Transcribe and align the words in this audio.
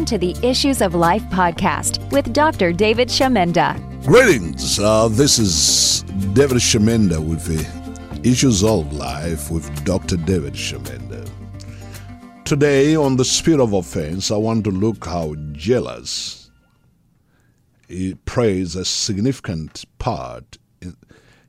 Welcome 0.00 0.18
to 0.18 0.32
the 0.32 0.48
Issues 0.48 0.80
of 0.80 0.94
Life 0.94 1.22
podcast 1.24 2.10
with 2.10 2.32
Dr. 2.32 2.72
David 2.72 3.08
Shamenda. 3.08 3.76
Greetings. 4.06 4.78
Uh, 4.78 5.08
this 5.08 5.38
is 5.38 6.04
David 6.32 6.56
Shamenda 6.56 7.22
with 7.22 7.44
the 7.44 8.26
Issues 8.26 8.64
of 8.64 8.90
Life 8.94 9.50
with 9.50 9.84
Dr. 9.84 10.16
David 10.16 10.54
Shamenda. 10.54 11.30
Today, 12.46 12.96
on 12.96 13.16
the 13.16 13.26
spirit 13.26 13.60
of 13.60 13.74
offense, 13.74 14.30
I 14.30 14.38
want 14.38 14.64
to 14.64 14.70
look 14.70 15.04
how 15.04 15.34
jealous 15.52 16.50
it 17.86 18.24
plays 18.24 18.76
a 18.76 18.86
significant 18.86 19.84
part 19.98 20.56
in, 20.80 20.96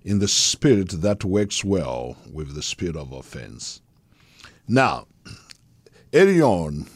in 0.04 0.20
the 0.20 0.27
spirit 0.27 0.89
that 1.02 1.23
works 1.23 1.63
well 1.63 2.18
with 2.33 2.54
the 2.54 2.61
spirit 2.61 2.97
of 2.97 3.13
offense. 3.13 3.81
Now, 4.68 5.07
early 6.13 6.41
on, 6.41 6.88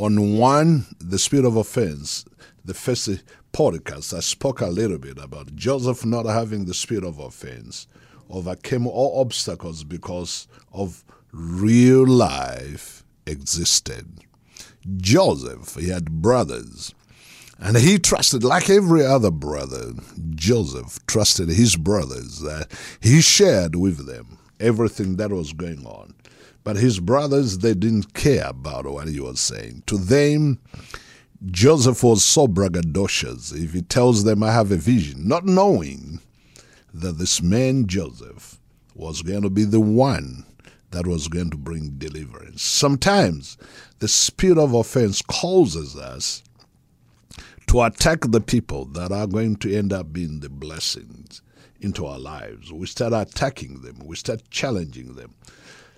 on 0.00 0.38
one, 0.38 0.86
the 0.98 1.18
spirit 1.18 1.44
of 1.44 1.56
offense, 1.56 2.24
the 2.64 2.72
first 2.72 3.22
podcast, 3.52 4.16
I 4.16 4.20
spoke 4.20 4.62
a 4.62 4.68
little 4.68 4.96
bit 4.96 5.18
about 5.18 5.54
Joseph 5.54 6.06
not 6.06 6.24
having 6.24 6.64
the 6.64 6.72
spirit 6.72 7.04
of 7.04 7.18
offense, 7.18 7.86
overcame 8.30 8.86
all 8.86 9.20
obstacles 9.20 9.84
because 9.84 10.48
of 10.72 11.04
real 11.32 12.06
life 12.06 13.04
existed. 13.26 14.06
Joseph, 14.96 15.74
he 15.74 15.90
had 15.90 16.22
brothers, 16.22 16.94
and 17.58 17.76
he 17.76 17.98
trusted, 17.98 18.42
like 18.42 18.70
every 18.70 19.04
other 19.04 19.30
brother, 19.30 19.92
Joseph 20.30 20.98
trusted 21.06 21.50
his 21.50 21.76
brothers 21.76 22.40
that 22.40 22.68
he 23.00 23.20
shared 23.20 23.76
with 23.76 24.06
them 24.06 24.38
everything 24.58 25.16
that 25.16 25.30
was 25.30 25.52
going 25.52 25.84
on. 25.84 26.14
But 26.62 26.76
his 26.76 27.00
brothers, 27.00 27.58
they 27.58 27.74
didn't 27.74 28.14
care 28.14 28.48
about 28.48 28.86
what 28.86 29.08
he 29.08 29.20
was 29.20 29.40
saying. 29.40 29.84
To 29.86 29.96
them, 29.96 30.60
Joseph 31.46 32.02
was 32.02 32.24
so 32.24 32.46
braggadocious. 32.46 33.52
If 33.52 33.72
he 33.72 33.82
tells 33.82 34.24
them, 34.24 34.42
I 34.42 34.52
have 34.52 34.70
a 34.70 34.76
vision, 34.76 35.26
not 35.26 35.46
knowing 35.46 36.20
that 36.92 37.18
this 37.18 37.40
man, 37.40 37.86
Joseph, 37.86 38.58
was 38.94 39.22
going 39.22 39.42
to 39.42 39.50
be 39.50 39.64
the 39.64 39.80
one 39.80 40.44
that 40.90 41.06
was 41.06 41.28
going 41.28 41.50
to 41.50 41.56
bring 41.56 41.90
deliverance. 41.96 42.62
Sometimes 42.62 43.56
the 44.00 44.08
spirit 44.08 44.58
of 44.58 44.74
offense 44.74 45.22
causes 45.22 45.96
us 45.96 46.42
to 47.68 47.82
attack 47.82 48.18
the 48.22 48.40
people 48.40 48.84
that 48.86 49.12
are 49.12 49.26
going 49.26 49.56
to 49.56 49.74
end 49.74 49.92
up 49.92 50.12
being 50.12 50.40
the 50.40 50.48
blessings 50.48 51.40
into 51.80 52.04
our 52.04 52.18
lives. 52.18 52.72
We 52.72 52.86
start 52.86 53.12
attacking 53.12 53.82
them, 53.82 54.00
we 54.04 54.16
start 54.16 54.42
challenging 54.50 55.14
them. 55.14 55.34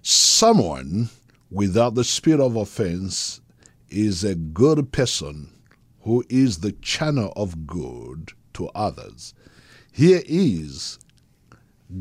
Someone 0.03 1.11
without 1.51 1.95
the 1.95 2.03
spirit 2.03 2.41
of 2.41 2.57
offense 2.57 3.41
is 3.89 4.25
a 4.25 4.35
good 4.35 4.91
person 4.91 5.53
who 6.01 6.25
is 6.29 6.59
the 6.59 6.73
channel 6.73 7.33
of 7.37 7.67
good 7.67 8.33
to 8.55 8.69
others. 8.75 9.33
Here 9.93 10.23
is 10.27 10.99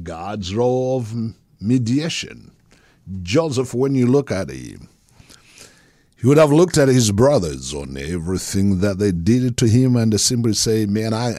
God's 0.02 0.56
role 0.56 0.98
of 0.98 1.14
mediation. 1.60 2.52
Joseph, 3.22 3.74
when 3.74 3.94
you 3.94 4.08
look 4.08 4.32
at 4.32 4.50
him, 4.50 4.90
he 6.18 6.28
would 6.28 6.38
have 6.38 6.52
looked 6.52 6.78
at 6.78 6.88
his 6.88 7.12
brothers 7.12 7.74
on 7.74 7.98
everything 7.98 8.80
that 8.80 8.98
they 8.98 9.12
did 9.12 9.58
to 9.58 9.68
him 9.68 9.96
and 9.96 10.20
simply 10.20 10.54
say, 10.54 10.86
Man, 10.86 11.14
I 11.14 11.34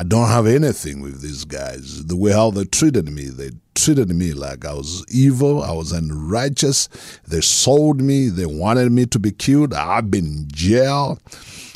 I 0.00 0.02
don't 0.02 0.28
have 0.28 0.46
anything 0.46 1.02
with 1.02 1.20
these 1.20 1.44
guys. 1.44 2.06
The 2.06 2.16
way 2.16 2.32
how 2.32 2.50
they 2.50 2.64
treated 2.64 3.12
me, 3.12 3.26
they 3.26 3.50
treated 3.74 4.08
me 4.08 4.32
like 4.32 4.64
I 4.64 4.72
was 4.72 5.04
evil, 5.10 5.62
I 5.62 5.72
was 5.72 5.92
unrighteous. 5.92 6.88
They 7.28 7.42
sold 7.42 8.00
me, 8.00 8.30
they 8.30 8.46
wanted 8.46 8.92
me 8.92 9.04
to 9.04 9.18
be 9.18 9.30
killed. 9.30 9.74
I've 9.74 10.10
been 10.10 10.24
in 10.24 10.48
jail. 10.50 11.18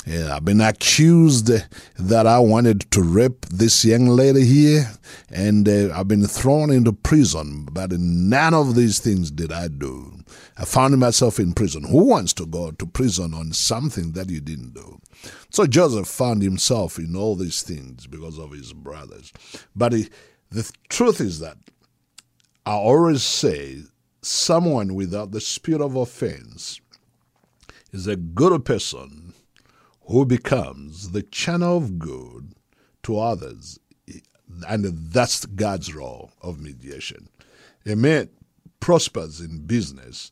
Yeah, 0.07 0.37
I've 0.37 0.45
been 0.45 0.61
accused 0.61 1.51
that 1.99 2.27
I 2.27 2.39
wanted 2.39 2.91
to 2.91 3.03
rape 3.03 3.47
this 3.47 3.87
young 3.87 4.07
lady 4.07 4.45
here, 4.45 4.91
and 5.31 5.67
uh, 5.67 5.95
I've 5.95 6.09
been 6.09 6.27
thrown 6.27 6.71
into 6.71 6.93
prison. 6.93 7.67
But 7.73 7.93
none 7.93 8.53
of 8.53 8.75
these 8.75 8.99
things 8.99 9.31
did 9.31 9.51
I 9.51 9.69
do. 9.69 10.13
I 10.59 10.67
found 10.67 10.99
myself 10.99 11.39
in 11.39 11.55
prison. 11.55 11.85
Who 11.85 12.05
wants 12.05 12.35
to 12.35 12.45
go 12.45 12.71
to 12.71 12.87
prison 12.87 13.33
on 13.33 13.53
something 13.53 14.13
that 14.13 14.29
you 14.29 14.43
didn't 14.43 14.75
do? 14.75 15.01
So 15.51 15.67
Joseph 15.67 16.07
found 16.07 16.43
himself 16.43 16.99
in 16.99 17.17
all 17.17 17.35
these 17.35 17.63
things 17.63 18.07
because 18.07 18.39
of 18.39 18.53
his 18.53 18.75
brothers. 18.75 19.33
But 19.75 19.95
he, 19.95 20.11
the 20.51 20.71
truth 20.91 21.19
is 21.19 21.41
that 21.41 21.57
I 22.67 22.73
always 22.73 23.23
say 23.23 23.79
someone 24.21 24.95
without 24.95 25.31
the 25.31 25.41
spirit 25.41 25.81
of 25.81 25.97
offense 25.97 26.79
is 27.91 28.07
a 28.07 28.17
good 28.17 28.67
person 28.67 29.24
who 30.07 30.25
becomes 30.25 31.11
the 31.11 31.23
channel 31.23 31.77
of 31.79 31.99
good 31.99 32.55
to 33.03 33.19
others. 33.19 33.79
And 34.69 34.85
that's 34.85 35.47
God's 35.47 35.95
role 35.95 36.31
of 36.43 36.61
mediation. 36.61 37.29
A 37.87 37.97
man 37.97 38.29
prospers 38.81 39.41
in 39.41 39.67
business 39.67 40.31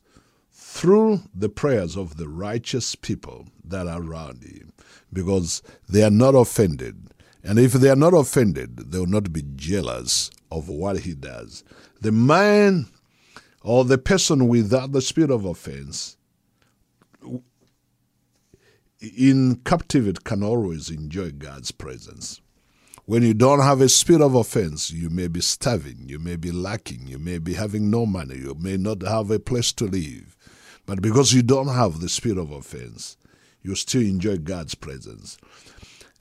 through 0.51 1.21
the 1.33 1.49
prayers 1.49 1.95
of 1.97 2.17
the 2.17 2.27
righteous 2.27 2.95
people 2.95 3.47
that 3.63 3.87
are 3.87 4.01
around 4.01 4.43
him 4.43 4.71
because 5.11 5.61
they 5.89 6.03
are 6.03 6.11
not 6.11 6.35
offended. 6.35 7.07
And 7.43 7.59
if 7.59 7.73
they 7.73 7.89
are 7.89 7.95
not 7.95 8.13
offended, 8.13 8.91
they 8.91 8.99
will 8.99 9.05
not 9.05 9.33
be 9.33 9.43
jealous 9.55 10.31
of 10.51 10.69
what 10.69 10.99
he 11.01 11.13
does. 11.13 11.63
The 12.01 12.11
man 12.11 12.87
or 13.61 13.85
the 13.85 13.97
person 13.97 14.47
without 14.47 14.91
the 14.91 15.01
spirit 15.01 15.31
of 15.31 15.45
offense 15.45 16.17
in 19.03 19.57
captivity 19.65 20.19
can 20.23 20.43
always 20.43 20.89
enjoy 20.89 21.31
God's 21.31 21.71
presence. 21.71 22.41
When 23.05 23.21
you 23.21 23.33
don't 23.33 23.59
have 23.59 23.81
a 23.81 23.89
spirit 23.89 24.21
of 24.21 24.33
offense, 24.33 24.89
you 24.89 25.09
may 25.09 25.27
be 25.27 25.41
starving, 25.41 26.05
you 26.07 26.19
may 26.19 26.37
be 26.37 26.51
lacking, 26.51 27.07
you 27.07 27.19
may 27.19 27.37
be 27.37 27.55
having 27.55 27.89
no 27.89 28.05
money, 28.05 28.37
you 28.37 28.55
may 28.57 28.77
not 28.77 29.01
have 29.01 29.29
a 29.29 29.39
place 29.39 29.73
to 29.73 29.85
live. 29.85 30.37
But 30.85 31.01
because 31.01 31.33
you 31.33 31.43
don't 31.43 31.67
have 31.67 31.99
the 31.99 32.07
spirit 32.07 32.37
of 32.37 32.51
offense, 32.51 33.17
you 33.61 33.75
still 33.75 34.01
enjoy 34.01 34.37
God's 34.37 34.75
presence. 34.75 35.37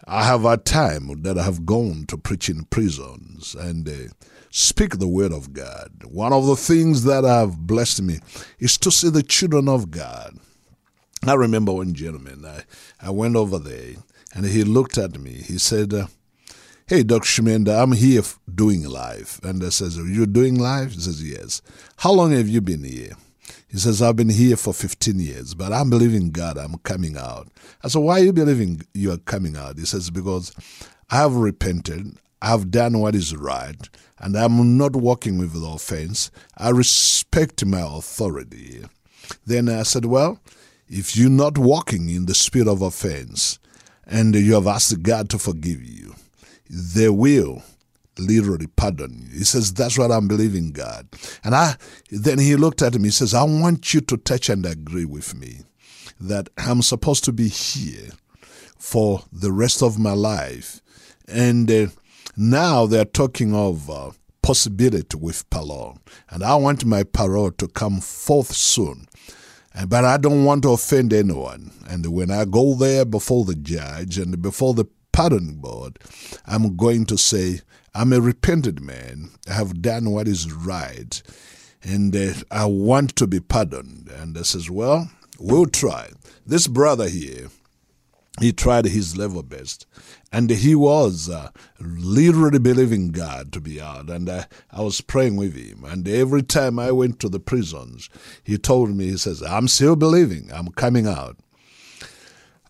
I 0.05 0.25
have 0.25 0.45
a 0.45 0.57
time 0.57 1.23
that 1.23 1.39
I 1.39 1.45
have 1.45 1.65
gone 1.65 2.07
to 2.09 2.19
preach 2.19 2.49
in 2.49 2.65
prisons 2.65 3.55
and 3.55 3.89
uh, 3.89 4.13
speak 4.51 4.99
the 4.99 5.07
word 5.07 5.33
of 5.33 5.53
God. 5.53 5.91
One 6.05 6.33
of 6.33 6.47
the 6.47 6.57
things 6.57 7.05
that 7.05 7.23
have 7.23 7.59
blessed 7.59 8.03
me 8.03 8.19
is 8.59 8.77
to 8.79 8.91
see 8.91 9.11
the 9.11 9.23
children 9.23 9.69
of 9.69 9.93
God. 9.93 10.37
I 11.25 11.35
remember 11.35 11.73
one 11.73 11.95
gentleman, 11.95 12.45
I, 12.45 12.63
I 13.01 13.11
went 13.11 13.37
over 13.37 13.59
there 13.59 13.95
and 14.35 14.45
he 14.45 14.65
looked 14.65 14.99
at 14.99 15.21
me. 15.21 15.33
He 15.33 15.59
said, 15.59 15.95
uh, 15.95 16.07
Hey, 16.89 17.05
Dr. 17.05 17.25
Shemenda, 17.25 17.81
I'm 17.81 17.93
here 17.93 18.23
doing 18.53 18.83
life. 18.83 19.41
And 19.45 19.63
I 19.63 19.69
says, 19.69 19.99
Are 19.99 20.07
you 20.07 20.27
doing 20.27 20.59
life? 20.59 20.95
He 20.95 21.01
says, 21.01 21.23
Yes. 21.23 21.63
How 21.99 22.13
long 22.13 22.33
have 22.33 22.49
you 22.49 22.61
been 22.61 22.83
here? 22.83 23.13
He 23.69 23.79
says, 23.79 24.03
I've 24.03 24.17
been 24.17 24.29
here 24.29 24.57
for 24.57 24.75
15 24.75 25.19
years, 25.21 25.55
but 25.55 25.73
I'm 25.73 25.91
believing 25.91 26.31
God, 26.31 26.59
I'm 26.59 26.75
coming 26.79 27.17
out. 27.17 27.49
I 27.85 27.89
said, 27.89 28.01
Why 28.03 28.21
are 28.21 28.25
you 28.25 28.33
believing 28.33 28.83
you 28.93 29.13
are 29.13 29.19
coming 29.19 29.57
out? 29.57 29.79
He 29.79 29.87
says, 29.87 30.11
Because 30.11 30.53
I 31.09 31.19
have 31.19 31.37
repented, 31.37 32.19
I 32.43 32.49
have 32.49 32.73
done 32.73 32.99
what 32.99 33.15
is 33.15 33.37
right, 33.37 33.89
and 34.19 34.37
I'm 34.37 34.77
not 34.77 34.97
walking 34.97 35.39
with 35.39 35.53
the 35.53 35.67
offense. 35.67 36.33
I 36.59 36.71
respect 36.71 37.65
my 37.65 37.81
authority. 37.81 38.85
Then 39.47 39.69
I 39.69 39.85
said, 39.85 40.05
Well, 40.05 40.41
if 40.89 41.17
you're 41.17 41.31
not 41.31 41.59
walking 41.59 42.09
in 42.09 42.27
the 42.27 42.35
spirit 42.35 42.69
of 42.69 42.83
offense 42.83 43.59
and 44.07 44.35
you 44.35 44.55
have 44.55 44.67
asked 44.67 45.03
God 45.03 45.31
to 45.31 45.39
forgive 45.39 45.83
you, 45.83 46.15
they 46.69 47.09
will 47.09 47.63
literally 48.19 48.67
pardon 48.67 49.29
you. 49.31 49.39
He 49.39 49.45
says, 49.45 49.73
That's 49.73 49.99
what 49.99 50.11
I'm 50.11 50.29
believing, 50.29 50.73
God. 50.73 51.09
And 51.45 51.55
I 51.55 51.77
then 52.11 52.39
he 52.39 52.57
looked 52.57 52.83
at 52.83 52.95
me, 52.95 53.05
he 53.05 53.11
says, 53.11 53.35
I 53.35 53.45
want 53.45 53.95
you 53.95 54.01
to 54.03 54.17
touch 54.17 54.49
and 54.49 54.65
agree 54.67 55.05
with 55.05 55.35
me 55.35 55.61
that 56.21 56.49
I'm 56.57 56.83
supposed 56.83 57.25
to 57.25 57.33
be 57.33 57.49
here 57.49 58.11
for 58.79 59.23
the 59.33 59.53
rest 59.53 59.83
of 59.83 59.99
my 59.99 60.13
life. 60.13 60.81
And 61.29 61.71
uh, 61.71 61.87
now 62.37 62.87
they're 62.87 63.05
talking 63.05 63.55
of 63.55 63.89
uh, 63.89 64.11
possibility 64.43 65.17
with 65.17 65.49
parole. 65.51 65.99
And 66.31 66.43
I 66.43 66.57
want 66.57 66.85
my 66.85 67.05
parole 67.05 67.53
to 67.53 67.69
come 67.69 68.01
forth 68.01 68.53
soon. 68.53 69.07
But 69.89 70.05
I 70.05 70.17
don't 70.17 70.45
want 70.45 70.63
to 70.63 70.73
offend 70.73 71.13
anyone. 71.13 71.73
And 71.89 72.07
when 72.13 72.31
I 72.31 72.45
go 72.45 72.75
there 72.75 73.05
before 73.05 73.45
the 73.45 73.55
judge 73.55 74.19
and 74.19 74.41
before 74.41 74.75
the 74.75 74.87
pardon 75.13 75.57
board, 75.57 75.99
I'm 76.47 76.77
going 76.77 77.07
to 77.07 77.19
say, 77.19 77.61
I'm 77.95 78.13
a 78.13 78.21
repentant 78.21 78.81
man. 78.81 79.31
I 79.49 79.55
have 79.55 79.83
done 79.83 80.11
what 80.11 80.29
is 80.29 80.53
right. 80.53 81.23
And 81.83 82.15
uh, 82.15 82.33
I 82.51 82.67
want 82.67 83.17
to 83.17 83.27
be 83.27 83.41
pardoned. 83.41 84.09
And 84.09 84.37
I 84.39 84.43
says, 84.43 84.71
Well, 84.71 85.11
we'll 85.39 85.67
try. 85.67 86.11
This 86.47 86.67
brother 86.67 87.09
here, 87.09 87.49
he 88.41 88.53
tried 88.53 88.87
his 88.87 89.17
level 89.17 89.43
best. 89.43 89.87
And 90.33 90.49
he 90.49 90.75
was 90.75 91.29
uh, 91.29 91.51
literally 91.79 92.59
believing 92.59 93.11
God 93.11 93.53
to 93.53 93.61
be 93.61 93.81
out. 93.81 94.09
And 94.09 94.31
I, 94.31 94.47
I 94.71 94.81
was 94.81 95.01
praying 95.03 95.37
with 95.37 95.55
him. 95.55 95.85
And 95.85 96.09
every 96.09 96.43
time 96.43 96.79
I 96.79 96.93
went 96.93 97.21
to 97.21 97.29
the 97.29 97.41
prisons, 97.41 98.09
he 98.43 98.57
told 98.57 98.91
me, 98.91 99.11
he 99.11 99.19
says, 99.19 99.43
I'm 99.43 99.69
still 99.69 99.97
believing, 99.97 100.51
I'm 100.53 100.69
coming 100.69 101.07
out. 101.07 101.37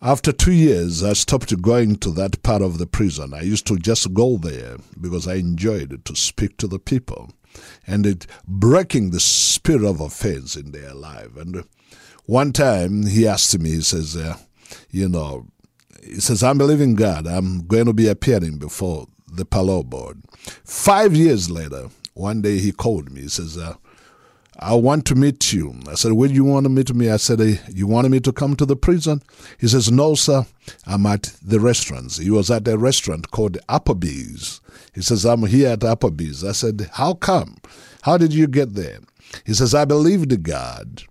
After 0.05 0.32
two 0.32 0.53
years, 0.53 1.05
I 1.05 1.12
stopped 1.12 1.62
going 1.62 1.94
to 1.97 2.11
that 2.11 2.43
part 2.43 2.61
of 2.61 2.79
the 2.79 2.88
prison. 2.88 3.32
I 3.32 3.43
used 3.43 3.69
to 3.69 3.76
just 3.76 4.12
go 4.12 4.37
there 4.37 4.79
because 5.00 5.29
I 5.29 5.35
enjoyed 5.35 5.93
it 5.93 6.05
to 6.06 6.17
speak 6.17 6.56
to 6.56 6.67
the 6.67 6.81
people 6.81 7.31
and 7.87 8.05
it 8.05 8.26
breaking 8.49 9.11
the 9.11 9.20
spirit 9.20 9.85
of 9.85 10.00
offense 10.00 10.56
in 10.56 10.73
their 10.73 10.93
life. 10.93 11.37
And 11.37 11.62
one 12.25 12.53
time 12.53 13.06
he 13.06 13.29
asked 13.29 13.56
me, 13.61 13.70
he 13.70 13.82
says, 13.82 14.17
uh, 14.17 14.38
you 14.91 15.09
know, 15.09 15.47
he 16.03 16.21
says, 16.21 16.43
I'm 16.43 16.59
believing 16.59 16.95
God. 16.95 17.27
I'm 17.27 17.67
going 17.67 17.87
to 17.87 17.93
be 17.93 18.09
appearing 18.09 18.59
before 18.59 19.07
the 19.33 19.45
parole 19.45 19.85
board. 19.85 20.23
Five 20.65 21.15
years 21.15 21.51
later, 21.51 21.89
one 22.15 22.43
day 22.43 22.59
he 22.59 22.73
called 22.73 23.11
me. 23.11 23.23
He 23.23 23.29
says, 23.29 23.57
uh, 23.57 23.75
I 24.59 24.75
want 24.75 25.07
to 25.07 25.15
meet 25.15 25.53
you. 25.53 25.75
I 25.91 25.95
said, 25.95 26.13
Where 26.13 26.29
do 26.29 26.35
you 26.35 26.45
want 26.45 26.65
to 26.65 26.71
meet 26.71 26.95
me? 26.95 27.11
I 27.11 27.17
said, 27.17 27.41
You 27.73 27.87
wanted 27.87 28.11
me 28.11 28.21
to 28.21 28.33
come 28.33 28.55
to 28.57 28.67
the 28.67 28.77
prison? 28.77 29.23
He 29.59 29.67
says, 29.67 29.91
No, 29.91 30.15
sir. 30.15 30.45
I'm 30.87 31.07
at 31.07 31.35
the 31.43 31.59
restaurants. 31.59 32.19
He 32.19 32.31
was 32.31 32.51
at 32.51 32.69
a 32.69 32.77
restaurant 32.77 33.31
called 33.31 33.57
Applebee's. 33.69 34.61
He 34.95 35.01
says, 35.01 35.25
I'm 35.25 35.47
here 35.47 35.71
at 35.71 35.81
Applebee's. 35.81 36.45
I 36.45 36.53
said, 36.53 36.91
How 36.93 37.15
come? 37.15 37.57
How 38.03 38.19
did 38.19 38.35
you 38.35 38.47
get 38.47 38.75
there? 38.75 39.01
He 39.47 39.55
says, 39.55 39.75
I 39.75 39.87
believed 39.87 40.43
God, 40.43 41.03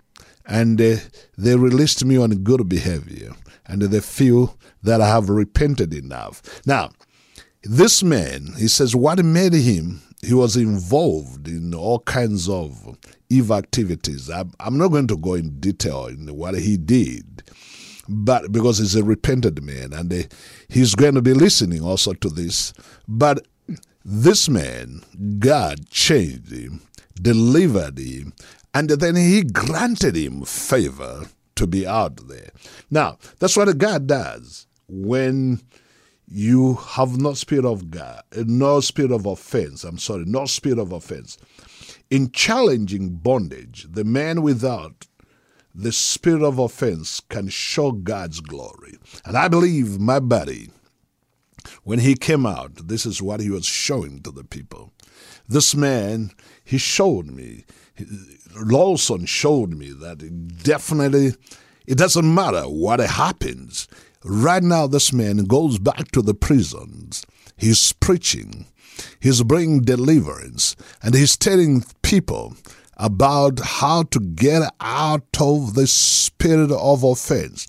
and 0.46 0.80
uh, 0.80 0.98
they 1.38 1.56
released 1.56 2.06
me 2.06 2.18
on 2.18 2.44
good 2.44 2.70
behavior, 2.70 3.32
and 3.72 3.82
they 3.82 4.02
feel 4.02 4.58
that 4.84 5.00
I 5.00 5.08
have 5.08 5.30
repented 5.30 5.94
enough. 5.94 6.42
Now, 6.66 6.92
this 7.64 8.04
man, 8.04 8.54
he 8.58 8.68
says, 8.68 8.96
what 8.96 9.24
made 9.24 9.54
him 9.54 10.02
he 10.22 10.34
was 10.34 10.56
involved 10.56 11.48
in 11.48 11.74
all 11.74 12.00
kinds 12.00 12.48
of 12.48 12.98
evil 13.30 13.56
activities. 13.56 14.30
I'm 14.30 14.78
not 14.78 14.90
going 14.90 15.08
to 15.08 15.18
go 15.18 15.34
in 15.34 15.60
detail 15.60 16.08
in 16.08 16.28
what 16.36 16.56
he 16.56 16.78
did, 16.78 17.44
but 18.08 18.52
because 18.52 18.78
he's 18.78 18.96
a 18.96 19.04
repentant 19.04 19.64
man 19.64 19.94
and 19.94 20.28
he's 20.68 20.94
going 20.94 21.16
to 21.16 21.22
be 21.22 21.34
listening 21.34 21.82
also 21.82 22.14
to 22.14 22.30
this. 22.30 22.74
But 23.08 23.48
this 24.06 24.48
man, 24.48 25.02
God 25.40 25.90
changed 25.90 26.52
him, 26.52 26.82
delivered 27.20 27.98
him, 27.98 28.34
and 28.76 28.90
then 28.90 29.16
he 29.16 29.44
granted 29.44 30.16
him 30.16 30.46
favor 30.46 31.26
to 31.56 31.68
be 31.68 31.86
out 31.86 32.28
there. 32.28 32.52
Now, 32.90 33.18
that's 33.40 33.58
what 33.58 33.70
a 33.70 33.74
God 33.74 34.08
does 34.08 34.68
when 34.88 35.62
you 36.28 36.76
have 36.76 37.18
no 37.18 37.34
spirit 37.34 37.66
of 37.66 37.92
God, 37.92 38.24
no 38.36 38.80
spirit 38.80 39.12
of 39.12 39.26
offense. 39.26 39.84
I'm 39.84 39.98
sorry, 39.98 40.24
no 40.26 40.46
spirit 40.46 40.80
of 40.80 40.92
offense. 40.92 41.38
In 42.10 42.32
challenging 42.32 43.10
bondage, 43.16 43.88
the 43.90 44.04
man 44.04 44.42
without 44.42 45.08
the 45.74 45.92
spirit 45.92 46.42
of 46.42 46.60
offense 46.60 47.22
can 47.30 47.50
show 47.50 47.92
God's 47.92 48.40
glory. 48.40 48.98
And 49.26 49.38
I 49.38 49.48
believe 49.48 50.00
my 50.00 50.20
buddy, 50.20 50.70
when 51.84 52.00
he 52.00 52.16
came 52.16 52.46
out, 52.46 52.88
this 52.88 53.06
is 53.06 53.22
what 53.22 53.40
he 53.40 53.50
was 53.50 53.66
showing 53.66 54.22
to 54.24 54.32
the 54.32 54.44
people. 54.44 54.92
This 55.48 55.76
man, 55.76 56.32
he 56.64 56.78
showed 56.78 57.28
me, 57.28 57.66
Lawson 58.56 59.26
showed 59.26 59.72
me 59.72 59.92
that 59.92 60.22
it 60.22 60.64
definitely, 60.64 61.34
it 61.86 61.98
doesn't 61.98 62.34
matter 62.34 62.64
what 62.64 63.00
happens. 63.00 63.88
Right 64.24 64.64
now, 64.64 64.88
this 64.88 65.12
man 65.12 65.46
goes 65.46 65.80
back 65.80 66.12
to 66.12 66.22
the 66.22 66.34
prisons. 66.34 67.26
He's 67.58 67.94
preaching, 67.94 68.68
he's 69.20 69.44
bringing 69.44 69.82
deliverance, 69.82 70.76
and 71.02 71.14
he's 71.14 71.38
telling 71.38 71.84
people 72.02 72.56
about 73.02 73.60
how 73.60 74.04
to 74.04 74.20
get 74.20 74.62
out 74.80 75.26
of 75.40 75.74
the 75.74 75.88
spirit 75.88 76.72
of 76.72 77.04
offense. 77.04 77.66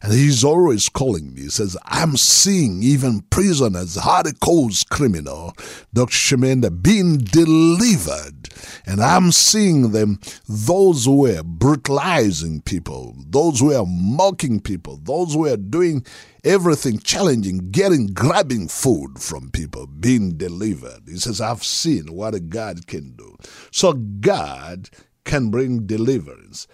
And 0.00 0.12
he's 0.12 0.44
always 0.44 0.88
calling 0.88 1.34
me. 1.34 1.42
He 1.42 1.48
says, 1.50 1.76
I'm 1.86 2.16
seeing 2.16 2.84
even 2.84 3.22
prisoners, 3.22 3.96
hardcore 3.96 4.88
criminal, 4.88 5.54
Dr. 5.92 6.12
Shemenda, 6.12 6.82
being 6.82 7.18
delivered. 7.18 8.48
And 8.86 9.00
I'm 9.00 9.32
seeing 9.32 9.90
them, 9.90 10.20
those 10.48 11.04
who 11.04 11.16
were 11.18 11.42
brutalizing 11.42 12.62
people, 12.62 13.16
those 13.28 13.58
who 13.58 13.74
are 13.74 13.86
mocking 13.86 14.60
people, 14.60 15.00
those 15.02 15.34
who 15.34 15.46
are 15.46 15.56
doing 15.56 16.04
everything 16.44 16.98
challenging, 17.00 17.70
getting, 17.72 18.06
grabbing 18.06 18.68
food 18.68 19.18
from 19.18 19.50
people, 19.50 19.86
being 19.86 20.36
delivered. 20.36 21.02
He 21.06 21.18
says, 21.18 21.40
I've 21.40 21.64
seen 21.64 22.12
what 22.12 22.34
a 22.34 22.40
God 22.40 22.86
can 22.86 23.12
do. 23.16 23.36
So 23.72 23.92
God 23.92 24.75
can 25.24 25.50
bring 25.50 25.86
deliverance. 25.86 26.66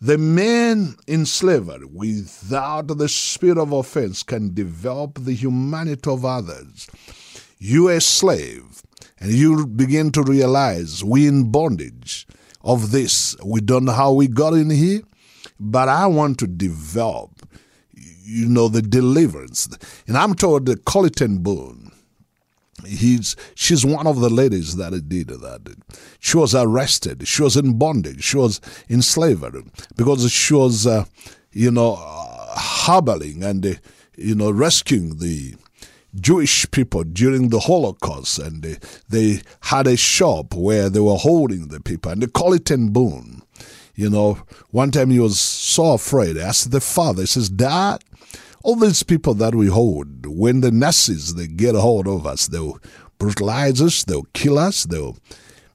The 0.00 0.18
man 0.18 0.96
in 1.06 1.26
slavery, 1.26 1.84
without 1.84 2.88
the 2.88 3.08
spirit 3.08 3.58
of 3.58 3.72
offense, 3.72 4.22
can 4.22 4.54
develop 4.54 5.18
the 5.20 5.34
humanity 5.34 6.10
of 6.10 6.24
others. 6.24 6.88
You 7.58 7.88
a 7.88 8.00
slave, 8.00 8.82
and 9.18 9.30
you 9.30 9.66
begin 9.66 10.10
to 10.12 10.22
realize 10.22 11.04
we 11.04 11.26
in 11.26 11.50
bondage 11.50 12.26
of 12.62 12.92
this. 12.92 13.36
We 13.44 13.60
don't 13.60 13.84
know 13.84 13.92
how 13.92 14.12
we 14.12 14.26
got 14.26 14.54
in 14.54 14.70
here, 14.70 15.02
but 15.58 15.88
I 15.88 16.06
want 16.06 16.38
to 16.38 16.46
develop 16.46 17.46
you 18.30 18.48
know, 18.48 18.68
the 18.68 18.82
deliverance. 18.82 19.68
And 20.06 20.16
I'm 20.16 20.34
told 20.34 20.66
that 20.66 20.84
Corrie 20.84 21.10
ten 21.10 21.38
Boom, 21.38 21.89
he's 22.86 23.36
she's 23.54 23.84
one 23.84 24.06
of 24.06 24.20
the 24.20 24.30
ladies 24.30 24.76
that 24.76 25.08
did 25.08 25.28
that. 25.28 25.76
She 26.18 26.36
was 26.36 26.54
arrested. 26.54 27.26
She 27.26 27.42
was 27.42 27.56
in 27.56 27.78
bondage. 27.78 28.22
She 28.24 28.36
was 28.36 28.60
in 28.88 29.02
slavery 29.02 29.64
because 29.96 30.30
she 30.30 30.54
was, 30.54 30.86
uh, 30.86 31.04
you 31.52 31.70
know, 31.70 31.94
uh, 31.94 32.58
harboring 32.58 33.42
and 33.42 33.64
uh, 33.64 33.74
you 34.16 34.34
know 34.34 34.50
rescuing 34.50 35.18
the 35.18 35.54
Jewish 36.14 36.70
people 36.70 37.04
during 37.04 37.48
the 37.48 37.60
Holocaust, 37.60 38.38
and 38.38 38.62
they, 38.62 38.76
they 39.08 39.42
had 39.60 39.86
a 39.86 39.96
shop 39.96 40.54
where 40.54 40.90
they 40.90 41.00
were 41.00 41.16
holding 41.16 41.68
the 41.68 41.80
people, 41.80 42.10
and 42.10 42.22
they 42.22 42.26
call 42.26 42.52
it 42.52 42.64
ten 42.64 42.88
Boom. 42.88 43.42
You 43.94 44.08
know, 44.08 44.38
one 44.70 44.90
time 44.90 45.10
he 45.10 45.18
was 45.18 45.38
so 45.38 45.92
afraid. 45.92 46.36
He 46.36 46.42
asked 46.42 46.70
the 46.70 46.80
father, 46.80 47.22
he 47.22 47.26
says, 47.26 47.50
Dad, 47.50 48.02
all 48.62 48.76
these 48.76 49.02
people 49.02 49.34
that 49.34 49.54
we 49.54 49.66
hold, 49.66 50.26
when 50.26 50.60
the 50.60 50.70
Nazis 50.70 51.34
they 51.34 51.46
get 51.46 51.74
a 51.74 51.80
hold 51.80 52.06
of 52.06 52.26
us, 52.26 52.48
they'll 52.48 52.78
brutalize 53.18 53.80
us, 53.80 54.04
they'll 54.04 54.26
kill 54.34 54.58
us, 54.58 54.84
they'll 54.84 55.16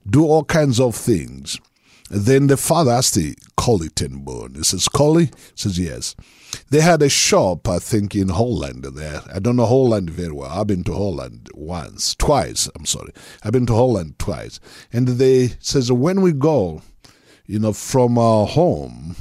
do 0.08 0.24
all 0.26 0.44
kinds 0.44 0.80
of 0.80 0.96
things. 0.96 1.60
then 2.10 2.48
the 2.48 2.58
father 2.58 2.92
asked 2.92 3.16
the 3.16 3.36
Corrie 3.58 3.90
ten 3.90 4.24
Boom. 4.24 4.54
He 4.56 4.64
says, 4.64 4.88
Collie? 4.88 5.32
Says, 5.56 5.80
yes. 5.80 6.16
They 6.70 6.82
had 6.82 7.02
a 7.02 7.10
shop, 7.10 7.68
I 7.68 7.80
think, 7.80 8.16
in 8.16 8.30
Holland 8.30 8.84
there. 8.84 9.22
I 9.34 9.40
don't 9.40 9.56
know 9.56 9.66
Holland 9.66 10.10
very 10.10 10.32
well. 10.32 10.50
I've 10.50 10.68
been 10.68 10.84
to 10.84 10.94
Holland 10.94 11.50
once, 11.54 12.16
twice, 12.16 12.70
I'm 12.76 12.86
sorry. 12.86 13.12
I've 13.44 13.54
been 13.54 13.66
to 13.66 13.74
Holland 13.74 14.20
twice. 14.20 14.60
And 14.94 15.08
they 15.08 15.50
says, 15.60 15.92
when 15.92 16.22
we 16.22 16.32
go, 16.32 16.82
you 17.46 17.60
know, 17.60 17.74
from 17.74 18.18
our 18.18 18.46
home, 18.46 19.16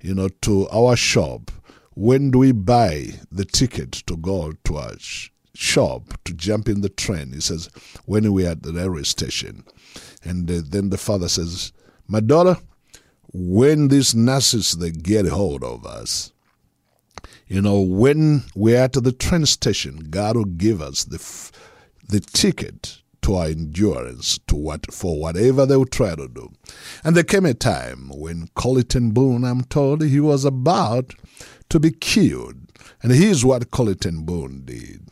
you 0.00 0.14
know, 0.14 0.28
to 0.42 0.68
our 0.68 0.96
shop, 0.96 1.50
when 1.94 2.30
do 2.30 2.38
we 2.38 2.52
buy 2.52 3.06
the 3.30 3.44
ticket 3.44 3.92
to 3.92 4.16
go 4.16 4.52
to 4.64 4.78
a 4.78 4.98
sh- 4.98 5.30
shop 5.54 6.14
to 6.24 6.32
jump 6.32 6.68
in 6.68 6.80
the 6.80 6.88
train? 6.88 7.32
He 7.32 7.40
says, 7.40 7.68
when 8.06 8.32
we 8.32 8.46
are 8.46 8.50
at 8.50 8.62
the 8.62 8.72
railway 8.72 9.02
station. 9.02 9.64
And 10.22 10.50
uh, 10.50 10.60
then 10.64 10.90
the 10.90 10.98
father 10.98 11.28
says, 11.28 11.72
my 12.06 12.20
daughter, 12.20 12.56
when 13.32 13.88
these 13.88 14.14
Nazis 14.14 14.72
they 14.72 14.90
get 14.90 15.26
hold 15.26 15.62
of 15.62 15.86
us, 15.86 16.32
you 17.46 17.60
know, 17.60 17.80
when 17.80 18.44
we're 18.54 18.76
at 18.76 18.92
the 18.92 19.12
train 19.12 19.46
station, 19.46 20.08
God 20.10 20.36
will 20.36 20.44
give 20.44 20.80
us 20.80 21.04
the 21.04 21.16
f- 21.16 21.50
the 22.08 22.20
ticket 22.20 23.02
to 23.22 23.34
our 23.34 23.46
endurance 23.46 24.38
to 24.46 24.56
what 24.56 24.92
for 24.92 25.20
whatever 25.20 25.66
they 25.66 25.76
would 25.76 25.92
try 25.92 26.14
to 26.14 26.28
do. 26.28 26.50
And 27.04 27.16
there 27.16 27.24
came 27.24 27.46
a 27.46 27.54
time 27.54 28.10
when 28.14 28.48
Corrie 28.54 28.84
ten 28.84 29.10
Boom, 29.10 29.44
I'm 29.44 29.62
told, 29.62 30.02
he 30.02 30.20
was 30.20 30.44
about 30.44 31.14
to 31.70 31.80
be 31.80 31.90
killed. 31.90 32.56
And 33.02 33.12
here's 33.12 33.44
what 33.44 33.70
Corrie 33.70 33.94
ten 33.94 34.24
Boom 34.24 34.62
did. 34.64 35.10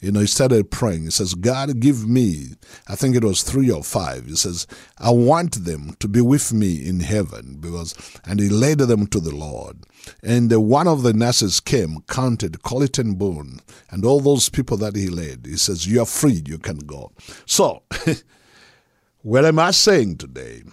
You 0.00 0.12
know, 0.12 0.20
he 0.20 0.26
started 0.26 0.70
praying. 0.70 1.04
He 1.04 1.10
says, 1.10 1.32
God, 1.34 1.80
give 1.80 2.06
me, 2.06 2.48
I 2.86 2.94
think 2.94 3.16
it 3.16 3.24
was 3.24 3.42
three 3.42 3.70
or 3.70 3.82
five. 3.82 4.26
He 4.26 4.36
says, 4.36 4.66
I 4.98 5.10
want 5.10 5.64
them 5.64 5.96
to 6.00 6.08
be 6.08 6.20
with 6.20 6.52
me 6.52 6.86
in 6.86 7.00
heaven 7.00 7.56
because, 7.58 7.94
and 8.26 8.38
he 8.38 8.50
led 8.50 8.78
them 8.80 9.06
to 9.06 9.18
the 9.18 9.34
Lord. 9.34 9.78
And 10.22 10.52
uh, 10.52 10.60
one 10.60 10.86
of 10.88 11.04
the 11.04 11.14
nurses 11.14 11.58
came, 11.58 12.02
counted 12.06 12.62
Corrie 12.62 12.88
ten 12.88 13.14
Boom 13.14 13.60
and 13.90 14.04
all 14.04 14.20
those 14.20 14.50
people 14.50 14.76
that 14.76 14.94
he 14.94 15.08
led. 15.08 15.46
He 15.46 15.56
says, 15.56 15.86
You 15.86 16.02
are 16.02 16.06
free, 16.06 16.42
you 16.44 16.58
can 16.58 16.78
go. 16.80 17.12
So, 17.46 17.82
what 19.22 19.46
am 19.46 19.58
I 19.58 19.70
saying 19.70 20.18
today? 20.18 20.64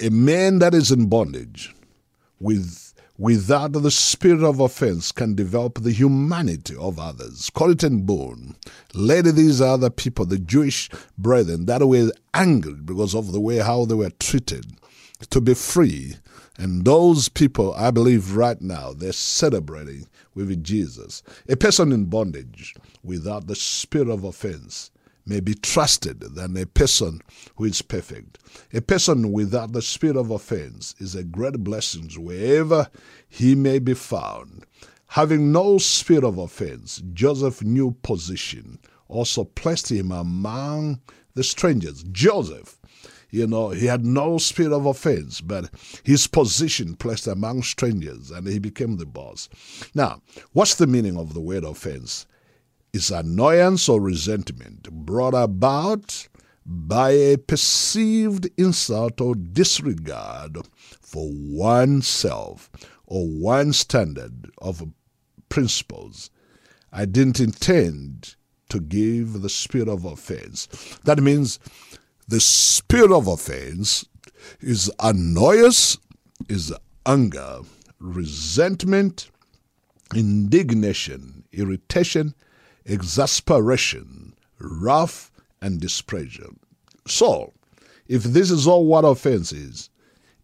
A 0.00 0.10
man 0.10 0.60
that 0.60 0.72
is 0.72 0.92
in 0.92 1.08
bondage 1.08 1.74
with 2.38 2.87
without 3.18 3.72
the 3.72 3.90
spirit 3.90 4.42
of 4.42 4.60
offense 4.60 5.12
can 5.12 5.34
develop 5.34 5.82
the 5.82 5.92
humanity 5.92 6.76
of 6.76 6.98
others. 6.98 7.50
Corrie 7.50 7.74
ten 7.76 8.02
Boom 8.06 8.56
led 8.94 9.26
these 9.26 9.60
other 9.60 9.90
people, 9.90 10.24
the 10.24 10.38
Jewish 10.38 10.88
brethren, 11.18 11.66
that 11.66 11.86
were 11.86 12.12
angry 12.32 12.74
because 12.74 13.14
of 13.14 13.32
the 13.32 13.40
way 13.40 13.58
how 13.58 13.84
they 13.84 13.94
were 13.96 14.10
treated, 14.10 14.66
to 15.30 15.40
be 15.40 15.54
free 15.54 16.14
And 16.58 16.84
those 16.84 17.28
people, 17.28 17.72
I 17.74 17.92
believe 17.92 18.34
right 18.36 18.60
now, 18.60 18.92
they're 18.92 19.12
celebrating 19.12 20.08
with 20.34 20.62
Jesus. 20.64 21.22
A 21.48 21.56
person 21.56 21.92
in 21.92 22.06
bondage 22.06 22.74
without 23.04 23.46
the 23.46 23.54
spirit 23.54 24.08
of 24.08 24.24
offense 24.24 24.90
may 25.28 25.40
be 25.40 25.54
trusted 25.54 26.20
than 26.20 26.56
a 26.56 26.66
person 26.66 27.20
who 27.56 27.64
is 27.64 27.82
perfect. 27.82 28.38
A 28.72 28.80
person 28.80 29.32
without 29.32 29.72
the 29.72 29.82
spirit 29.82 30.16
of 30.16 30.30
offense 30.30 30.94
is 30.98 31.14
a 31.14 31.24
great 31.24 31.58
blessing 31.58 32.08
wherever 32.16 32.88
he 33.28 33.54
may 33.54 33.78
be 33.78 33.94
found. 33.94 34.64
Having 35.08 35.52
no 35.52 35.78
spirit 35.78 36.24
of 36.24 36.38
offense, 36.38 37.02
Joseph 37.12 37.62
knew 37.62 37.92
position, 38.02 38.78
also 39.08 39.44
placed 39.44 39.90
him 39.90 40.12
among 40.12 41.00
the 41.34 41.42
strangers. 41.42 42.02
Joseph, 42.12 42.78
you 43.30 43.46
know, 43.46 43.70
he 43.70 43.86
had 43.86 44.04
no 44.04 44.38
spirit 44.38 44.72
of 44.72 44.86
offense, 44.86 45.40
but 45.40 45.70
his 46.04 46.26
position 46.26 46.94
placed 46.94 47.26
among 47.26 47.62
strangers, 47.62 48.30
and 48.30 48.46
he 48.46 48.58
became 48.58 48.96
the 48.96 49.06
boss. 49.06 49.48
Now, 49.94 50.22
what's 50.52 50.74
the 50.74 50.86
meaning 50.86 51.16
of 51.16 51.34
the 51.34 51.40
word 51.40 51.64
offense? 51.64 52.26
Is 52.92 53.10
annoyance 53.10 53.88
or 53.88 54.00
resentment 54.00 54.90
brought 54.90 55.34
about 55.34 56.28
by 56.64 57.10
a 57.10 57.36
perceived 57.36 58.48
insult 58.56 59.20
or 59.20 59.34
disregard 59.34 60.58
for 61.00 61.28
oneself 61.32 62.70
or 63.06 63.26
one 63.26 63.72
standard 63.72 64.50
of 64.58 64.86
principles. 65.48 66.30
I 66.92 67.04
didn't 67.04 67.40
intend 67.40 68.36
to 68.68 68.80
give 68.80 69.40
the 69.40 69.48
spirit 69.48 69.88
of 69.88 70.04
offense. 70.04 70.68
That 71.04 71.20
means 71.20 71.58
the 72.28 72.40
spirit 72.40 73.12
of 73.12 73.26
offense 73.26 74.04
is 74.60 74.90
annoyance, 75.00 75.96
is 76.48 76.72
anger, 77.06 77.60
resentment, 77.98 79.30
indignation, 80.14 81.44
irritation, 81.52 82.34
exasperation, 82.88 84.34
wrath, 84.58 85.30
and 85.60 85.80
displeasure. 85.80 86.50
So, 87.06 87.52
if 88.08 88.22
this 88.22 88.50
is 88.50 88.66
all 88.66 88.86
what 88.86 89.04
offense 89.04 89.52
is, 89.52 89.90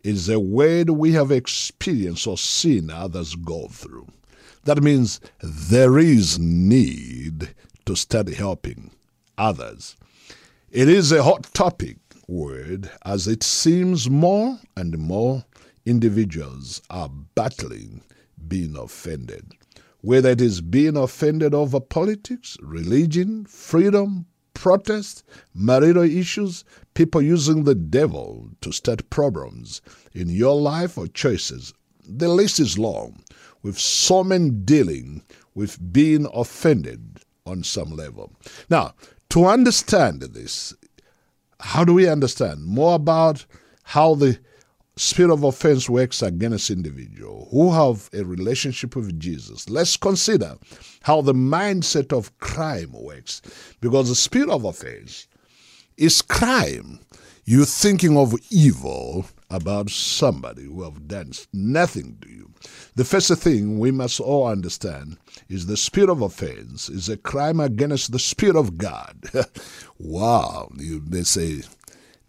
is 0.03 0.29
a 0.29 0.39
word 0.39 0.91
we 0.91 1.13
have 1.13 1.33
experienced 1.33 2.27
or 2.27 2.37
seen 2.37 2.91
others 2.91 3.35
go 3.35 3.69
through. 3.69 4.07
That 4.65 4.83
means 4.83 5.21
there 5.43 5.99
is 5.99 6.39
need 6.39 7.55
to 7.87 7.97
start 7.97 8.29
helping 8.29 8.91
others. 9.39 9.97
It 10.71 10.89
is 10.89 11.11
a 11.11 11.23
hot 11.23 11.45
topic 11.55 11.97
word 12.29 12.91
as 13.05 13.27
it 13.27 13.43
seems 13.43 14.11
more 14.11 14.59
and 14.77 14.99
more 14.99 15.45
individuals 15.87 16.83
are 16.91 17.11
battling 17.35 18.03
being 18.49 18.77
offended 18.77 19.55
whether 20.05 20.29
it 20.29 20.41
is 20.43 20.61
being 20.61 20.99
offended 20.99 21.55
over 21.55 21.81
politics, 21.81 22.59
religion, 22.61 23.47
freedom, 23.47 24.27
protest, 24.53 25.25
marital 25.55 26.03
issues, 26.03 26.63
people 26.93 27.23
using 27.23 27.65
the 27.65 27.75
devil 27.75 28.51
to 28.61 28.71
start 28.71 29.09
problems 29.09 29.81
in 30.13 30.29
your 30.29 30.61
life 30.61 30.99
or 30.99 31.07
choices. 31.07 31.73
The 32.07 32.29
list 32.29 32.61
is 32.61 32.79
long, 32.79 33.25
with 33.63 33.79
so 33.79 34.23
many 34.23 34.51
dealing 34.51 35.23
with 35.55 35.91
being 35.91 36.27
offended 36.35 37.21
on 37.47 37.65
some 37.65 37.89
level. 37.89 38.31
Now, 38.69 38.93
to 39.31 39.47
understand 39.47 40.21
this, 40.21 40.75
how 41.61 41.83
do 41.83 41.95
we 41.95 42.07
understand 42.07 42.63
more 42.63 42.97
about 42.97 43.47
how 43.85 44.17
the 44.17 44.39
spirit 44.97 45.33
of 45.33 45.43
offense 45.43 45.89
works 45.89 46.23
against 46.23 46.71
individual 46.71 47.49
who 47.51 47.73
have 47.73 48.09
a 48.13 48.25
relationship 48.25 48.95
with 48.97 49.19
Jesus. 49.19 49.69
Let's 49.69 49.97
consider 49.97 50.57
how 51.03 51.21
the 51.21 51.35
mindset 51.35 52.17
of 52.17 52.37
crime 52.39 52.93
works. 52.93 53.43
Because 53.81 54.09
the 54.09 54.15
spirit 54.15 54.51
of 54.51 54.65
offense 54.65 55.27
is 55.97 56.23
crime. 56.23 57.01
You're 57.45 57.67
thinking 57.67 58.17
of 58.17 58.35
evil 58.51 59.27
about 59.51 59.91
somebody 59.91 60.65
who 60.65 60.83
have 60.83 61.07
done 61.07 61.33
nothing 61.53 62.17
to 62.23 62.29
you. 62.29 62.51
The 62.95 63.05
first 63.05 63.33
thing 63.35 63.79
we 63.79 63.91
must 63.91 64.19
all 64.21 64.47
understand 64.47 65.19
is 65.49 65.67
the 65.67 65.77
spirit 65.77 66.09
of 66.09 66.23
offense 66.23 66.89
is 66.89 67.09
a 67.09 67.17
crime 67.17 67.61
against 67.61 68.13
the 68.13 68.19
spirit 68.19 68.57
of 68.57 68.79
God. 68.79 69.17
wow, 69.99 70.71
you 70.77 71.03
may 71.07 71.23
say 71.23 71.63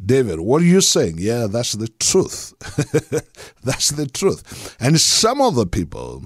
David, 0.03 0.39
what 0.39 0.61
are 0.61 0.65
you 0.65 0.81
saying? 0.81 1.15
Yeah, 1.19 1.47
that's 1.47 1.73
the 1.73 1.87
truth. 1.87 2.53
that's 3.63 3.89
the 3.91 4.07
truth. 4.07 4.75
And 4.79 4.99
some 4.99 5.41
of 5.41 5.55
the 5.55 5.65
people, 5.65 6.25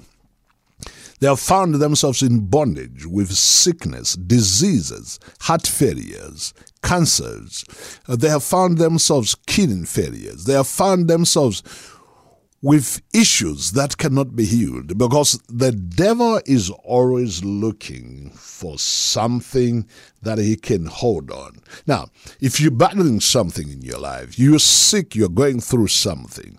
they 1.20 1.28
have 1.28 1.40
found 1.40 1.74
themselves 1.74 2.22
in 2.22 2.46
bondage 2.46 3.06
with 3.06 3.30
sickness, 3.32 4.14
diseases, 4.14 5.20
heart 5.42 5.66
failures, 5.66 6.52
cancers. 6.82 7.64
Uh, 8.08 8.16
they 8.16 8.28
have 8.28 8.42
found 8.42 8.78
themselves 8.78 9.34
kidney 9.46 9.86
failures. 9.86 10.44
They 10.44 10.54
have 10.54 10.66
found 10.66 11.08
themselves 11.08 11.62
with 12.62 13.00
issues 13.14 13.72
that 13.72 13.96
cannot 13.96 14.36
be 14.36 14.44
healed 14.44 14.98
because 14.98 15.40
the 15.48 15.72
devil 15.72 16.40
is 16.44 16.70
always 16.84 17.42
looking 17.42 18.30
for 18.34 18.78
something 18.78 19.86
that 20.22 20.38
he 20.38 20.56
can 20.56 20.84
hold 20.84 21.30
on. 21.30 21.60
Now, 21.86 22.08
if 22.40 22.60
you're 22.60 22.70
battling 22.70 23.20
something 23.20 23.70
in 23.70 23.80
your 23.80 23.98
life, 23.98 24.38
you're 24.38 24.58
sick, 24.58 25.16
you're 25.16 25.30
going 25.30 25.60
through 25.60 25.88
something, 25.88 26.58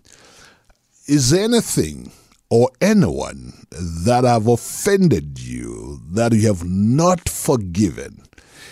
is 1.07 1.29
there 1.29 1.43
anything 1.43 2.11
or 2.49 2.69
anyone 2.81 3.53
that 3.69 4.23
have 4.23 4.47
offended 4.47 5.39
you 5.39 6.01
that 6.11 6.33
you 6.33 6.47
have 6.47 6.63
not 6.63 7.29
forgiven? 7.29 8.23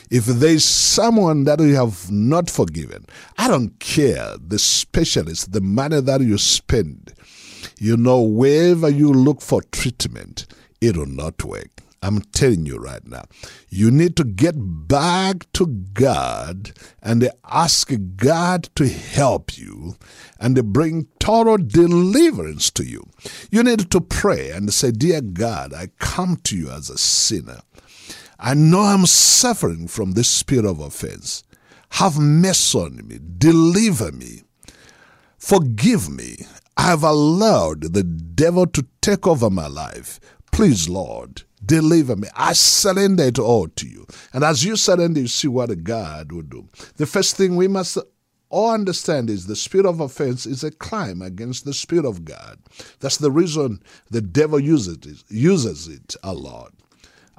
If 0.09 0.25
there's 0.25 0.65
someone 0.65 1.43
that 1.43 1.59
you 1.59 1.75
have 1.75 2.11
not 2.11 2.49
forgiven, 2.49 3.05
I 3.37 3.47
don't 3.47 3.79
care 3.79 4.35
the 4.39 4.57
specialist, 4.57 5.51
the 5.51 5.61
money 5.61 6.01
that 6.01 6.21
you 6.21 6.37
spend, 6.37 7.13
you 7.77 7.95
know, 7.95 8.21
wherever 8.21 8.89
you 8.89 9.11
look 9.11 9.41
for 9.41 9.61
treatment, 9.61 10.47
it 10.81 10.97
will 10.97 11.05
not 11.05 11.43
work. 11.43 11.83
I'm 12.01 12.21
telling 12.21 12.65
you 12.65 12.77
right 12.77 13.05
now. 13.05 13.23
You 13.69 13.91
need 13.91 14.15
to 14.17 14.23
get 14.23 14.55
back 14.57 15.51
to 15.53 15.67
God 15.67 16.71
and 17.01 17.29
ask 17.49 17.91
God 18.15 18.69
to 18.75 18.87
help 18.87 19.57
you 19.57 19.95
and 20.39 20.71
bring 20.71 21.07
total 21.19 21.57
deliverance 21.57 22.71
to 22.71 22.85
you. 22.85 23.03
You 23.51 23.63
need 23.63 23.91
to 23.91 24.01
pray 24.01 24.49
and 24.51 24.73
say, 24.73 24.91
Dear 24.91 25.21
God, 25.21 25.73
I 25.73 25.89
come 25.99 26.37
to 26.45 26.57
you 26.57 26.69
as 26.69 26.89
a 26.89 26.97
sinner. 26.97 27.59
I 28.39 28.53
know 28.53 28.81
I'm 28.81 29.05
suffering 29.05 29.87
from 29.87 30.13
this 30.13 30.29
spirit 30.29 30.65
of 30.65 30.79
offense. 30.79 31.43
Have 31.91 32.17
mercy 32.17 32.77
on 32.77 33.05
me. 33.05 33.19
Deliver 33.37 34.11
me. 34.13 34.43
Forgive 35.37 36.09
me. 36.09 36.45
I 36.77 36.83
have 36.83 37.03
allowed 37.03 37.93
the 37.93 38.03
devil 38.03 38.65
to 38.67 38.85
take 39.01 39.27
over 39.27 39.49
my 39.49 39.67
life. 39.67 40.19
Please, 40.53 40.87
Lord, 40.87 41.43
deliver 41.65 42.15
me. 42.15 42.29
I 42.35 42.53
surrender 42.53 43.23
it 43.23 43.39
all 43.39 43.67
to 43.67 43.87
you. 43.87 44.05
And 44.31 44.45
as 44.45 44.63
you 44.63 44.77
surrender, 44.77 45.19
you 45.19 45.27
see 45.27 45.49
what 45.49 45.83
God 45.83 46.31
will 46.31 46.43
do. 46.43 46.69
The 46.95 47.05
first 47.05 47.35
thing 47.35 47.57
we 47.57 47.67
must 47.67 47.97
all 48.49 48.71
understand 48.71 49.29
is 49.29 49.47
the 49.47 49.55
spirit 49.55 49.85
of 49.85 49.99
offense 49.99 50.45
is 50.45 50.63
a 50.63 50.71
crime 50.71 51.21
against 51.21 51.65
the 51.65 51.73
spirit 51.73 52.05
of 52.05 52.23
God. 52.25 52.59
That's 52.99 53.17
the 53.17 53.31
reason 53.31 53.83
the 54.09 54.21
devil 54.21 54.59
uses 54.59 54.97
it, 55.05 55.23
uses 55.29 55.87
it 55.87 56.15
a 56.23 56.33
lot. 56.33 56.73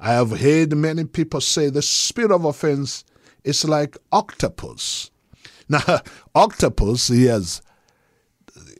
I 0.03 0.13
have 0.13 0.39
heard 0.39 0.75
many 0.75 1.05
people 1.05 1.41
say 1.41 1.69
the 1.69 1.83
spirit 1.83 2.31
of 2.31 2.43
offense 2.43 3.05
is 3.43 3.63
like 3.65 3.97
octopus. 4.11 5.11
Now, 5.69 6.01
octopus, 6.35 7.07
has 7.07 7.61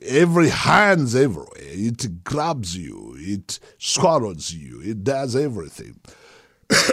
every 0.02 0.50
hands 0.50 1.14
everywhere. 1.14 1.48
It 1.56 2.22
grabs 2.22 2.76
you, 2.76 3.14
it 3.16 3.58
swallows 3.78 4.52
you, 4.52 4.82
it 4.82 5.02
does 5.02 5.34
everything. 5.34 5.98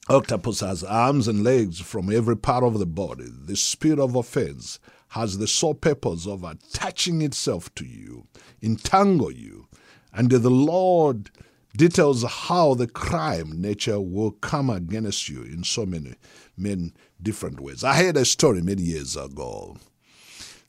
Octopus 0.08 0.60
has 0.60 0.82
arms 0.82 1.28
and 1.28 1.44
legs 1.44 1.80
from 1.80 2.10
every 2.10 2.36
part 2.36 2.64
of 2.64 2.78
the 2.78 2.86
body. 2.86 3.26
The 3.28 3.56
spirit 3.56 3.98
of 3.98 4.16
offense 4.16 4.80
has 5.08 5.36
the 5.36 5.46
sole 5.46 5.74
purpose 5.74 6.26
of 6.26 6.42
attaching 6.42 7.20
itself 7.20 7.74
to 7.74 7.84
you, 7.84 8.26
entangle 8.62 9.30
you, 9.30 9.68
and 10.12 10.30
the 10.30 10.50
Lord 10.50 11.30
details 11.76 12.24
how 12.24 12.74
the 12.74 12.86
crime 12.86 13.60
nature 13.60 14.00
will 14.00 14.32
come 14.32 14.70
against 14.70 15.28
you 15.28 15.42
in 15.42 15.64
so 15.64 15.86
many, 15.86 16.14
many 16.56 16.92
different 17.22 17.60
ways. 17.60 17.84
I 17.84 17.94
heard 17.94 18.16
a 18.16 18.24
story 18.24 18.62
many 18.62 18.82
years 18.82 19.16
ago 19.16 19.76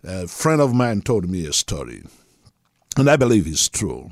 a 0.03 0.27
friend 0.27 0.61
of 0.61 0.73
mine 0.73 1.01
told 1.01 1.29
me 1.29 1.45
a 1.45 1.53
story, 1.53 2.03
and 2.97 3.09
I 3.09 3.15
believe 3.15 3.47
it's 3.47 3.69
true. 3.69 4.11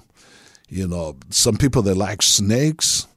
You 0.68 0.88
know, 0.88 1.18
some 1.30 1.58
people 1.58 1.82
they 1.82 1.94
like 1.94 2.22
snakes, 2.22 3.08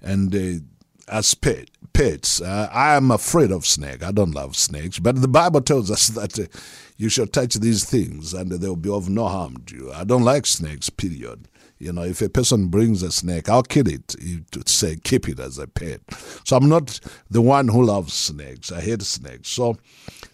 and 0.00 0.30
they 0.30 0.60
as 1.08 1.34
pet, 1.34 1.68
pets. 1.92 2.40
Uh, 2.40 2.68
I 2.72 2.94
am 2.94 3.10
afraid 3.10 3.50
of 3.50 3.66
snake. 3.66 4.04
I 4.04 4.12
don't 4.12 4.30
love 4.30 4.54
snakes, 4.54 5.00
but 5.00 5.20
the 5.20 5.28
Bible 5.28 5.60
tells 5.60 5.90
us 5.90 6.06
that 6.08 6.38
uh, 6.38 6.44
you 6.96 7.08
shall 7.08 7.26
touch 7.26 7.54
these 7.54 7.84
things 7.84 8.32
and 8.32 8.50
they 8.52 8.68
will 8.68 8.76
be 8.76 8.90
of 8.90 9.08
no 9.08 9.26
harm 9.26 9.56
to 9.66 9.76
you. 9.76 9.92
I 9.92 10.04
don't 10.04 10.22
like 10.22 10.46
snakes, 10.46 10.88
period. 10.88 11.48
You 11.80 11.94
know, 11.94 12.02
if 12.02 12.20
a 12.20 12.28
person 12.28 12.68
brings 12.68 13.02
a 13.02 13.10
snake, 13.10 13.48
I'll 13.48 13.62
kill 13.62 13.88
it 13.88 14.08
to 14.50 14.62
say 14.66 14.96
keep 15.02 15.26
it 15.30 15.40
as 15.40 15.56
a 15.56 15.66
pet. 15.66 16.02
So 16.44 16.56
I'm 16.56 16.68
not 16.68 17.00
the 17.30 17.40
one 17.40 17.68
who 17.68 17.82
loves 17.82 18.12
snakes. 18.12 18.70
I 18.70 18.82
hate 18.82 19.00
snakes. 19.00 19.48
So 19.48 19.78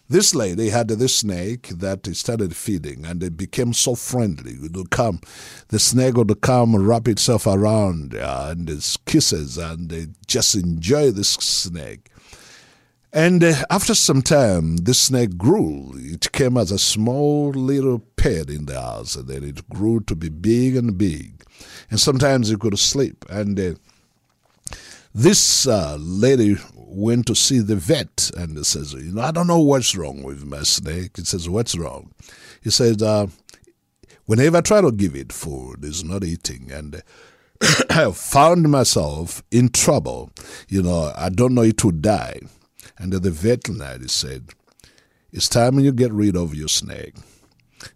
this 0.09 0.35
lady 0.35 0.69
had 0.69 0.89
this 0.89 1.15
snake 1.15 1.69
that 1.69 2.05
started 2.17 2.53
feeding 2.53 3.05
and 3.05 3.23
it 3.23 3.37
became 3.37 3.71
so 3.71 3.95
friendly. 3.95 4.51
It 4.53 4.75
would 4.75 4.89
come, 4.89 5.21
the 5.69 5.79
snake 5.79 6.15
would 6.15 6.41
come 6.41 6.75
wrap 6.75 7.07
itself 7.07 7.47
around 7.47 8.13
uh, 8.13 8.49
and 8.51 8.69
its 8.69 8.97
kisses 9.05 9.57
and 9.57 9.89
they 9.89 10.07
just 10.27 10.53
enjoy 10.53 11.11
this 11.11 11.29
snake. 11.29 12.09
And 13.13 13.41
uh, 13.43 13.63
after 13.69 13.95
some 13.95 14.21
time, 14.21 14.77
this 14.77 14.99
snake 14.99 15.37
grew. 15.37 15.93
It 15.95 16.31
came 16.33 16.57
as 16.57 16.71
a 16.71 16.77
small 16.77 17.51
little 17.51 17.99
pet 17.99 18.49
in 18.49 18.65
the 18.65 18.79
house, 18.79 19.15
and 19.15 19.27
then 19.27 19.43
it 19.43 19.67
grew 19.69 20.01
to 20.01 20.15
be 20.15 20.29
big 20.29 20.75
and 20.75 20.97
big. 20.97 21.36
And 21.89 21.99
sometimes 21.99 22.49
they 22.49 22.55
go 22.55 22.69
to 22.69 22.77
sleep. 22.77 23.25
And 23.29 23.59
uh, 23.59 23.73
this 25.13 25.67
uh, 25.67 25.97
lady 25.99 26.57
went 26.75 27.27
to 27.27 27.35
see 27.35 27.59
the 27.59 27.75
vet, 27.75 28.31
and 28.37 28.65
says, 28.65 28.93
"You 28.93 29.13
know, 29.13 29.21
I 29.21 29.31
don't 29.31 29.47
know 29.47 29.59
what's 29.59 29.95
wrong 29.95 30.23
with 30.23 30.45
my 30.45 30.63
snake." 30.63 31.17
He 31.17 31.23
says, 31.23 31.49
"What's 31.49 31.77
wrong?" 31.77 32.11
He 32.61 32.69
says, 32.69 33.01
uh, 33.01 33.27
"Whenever 34.25 34.57
I 34.57 34.61
try 34.61 34.81
to 34.81 34.91
give 34.91 35.15
it 35.15 35.31
food, 35.33 35.83
it's 35.83 36.03
not 36.03 36.23
eating, 36.23 36.71
and." 36.71 37.03
I 37.89 38.11
found 38.11 38.69
myself 38.69 39.41
in 39.49 39.69
trouble. 39.69 40.31
You 40.67 40.83
know, 40.83 41.11
I 41.15 41.29
don't 41.29 41.55
know 41.55 41.63
it 41.63 41.83
would 41.83 42.03
die. 42.03 42.41
And 42.97 43.11
the 43.11 43.31
veterinary 43.31 44.09
said, 44.09 44.49
It's 45.31 45.49
time 45.49 45.79
you 45.79 45.91
get 45.91 46.11
rid 46.11 46.35
of 46.35 46.55
your 46.55 46.67
snake. 46.67 47.15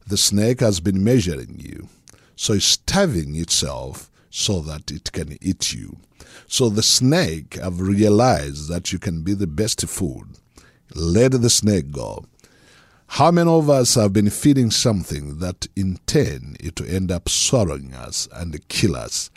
The 0.07 0.17
snake 0.17 0.60
has 0.60 0.79
been 0.79 1.03
measuring 1.03 1.60
you, 1.60 1.89
so 2.41 2.53
it's 2.53 2.65
starving 2.65 3.36
itself 3.36 4.10
so 4.31 4.62
that 4.62 4.89
it 4.89 5.12
can 5.12 5.38
eat 5.41 5.74
you. 5.74 5.98
So 6.48 6.69
the 6.69 6.81
snake 6.81 7.53
have 7.57 7.79
realized 7.79 8.67
that 8.67 8.91
you 8.91 8.98
can 8.98 9.21
be 9.21 9.36
the 9.36 9.45
best 9.45 9.88
food. 9.88 10.25
Let 10.95 11.33
the 11.33 11.51
snake 11.51 11.91
go. 11.91 12.25
How 13.10 13.29
many 13.29 13.48
of 13.48 13.69
us 13.69 13.93
have 13.93 14.12
been 14.13 14.31
feeding 14.31 14.71
something 14.71 15.38
that 15.38 15.67
in 15.75 16.00
turn 16.07 16.55
it 16.60 16.75
to 16.77 16.86
end 16.88 17.12
up 17.12 17.29
swallowing 17.29 17.93
us 17.93 18.27
and 18.33 18.67
kill 18.69 18.95
us? 18.95 19.29